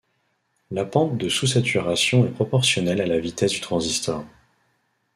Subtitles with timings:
[0.71, 4.25] La pente de sous-saturation est proportionnelle à la vitesse du transistor.